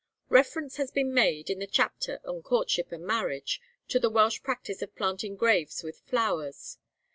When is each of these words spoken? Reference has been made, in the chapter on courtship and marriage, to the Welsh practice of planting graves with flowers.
Reference 0.29 0.77
has 0.77 0.89
been 0.89 1.13
made, 1.13 1.51
in 1.51 1.59
the 1.59 1.67
chapter 1.67 2.19
on 2.25 2.41
courtship 2.41 2.91
and 2.91 3.05
marriage, 3.05 3.61
to 3.89 3.99
the 3.99 4.09
Welsh 4.09 4.41
practice 4.41 4.81
of 4.81 4.95
planting 4.95 5.35
graves 5.35 5.83
with 5.83 5.99
flowers. 5.99 6.79